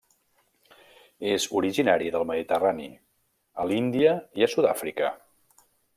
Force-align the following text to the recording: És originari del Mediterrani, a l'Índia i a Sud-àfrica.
És 1.33 1.45
originari 1.59 2.09
del 2.15 2.25
Mediterrani, 2.31 2.89
a 3.65 3.69
l'Índia 3.73 4.17
i 4.41 4.47
a 4.47 4.49
Sud-àfrica. 4.55 5.13